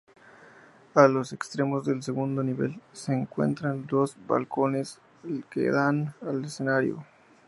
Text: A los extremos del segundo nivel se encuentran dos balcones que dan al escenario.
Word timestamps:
A 0.95 1.07
los 1.07 1.31
extremos 1.31 1.85
del 1.85 2.01
segundo 2.01 2.41
nivel 2.41 2.81
se 2.91 3.13
encuentran 3.13 3.85
dos 3.85 4.17
balcones 4.27 4.99
que 5.51 5.69
dan 5.69 6.15
al 6.23 6.43
escenario. 6.43 7.05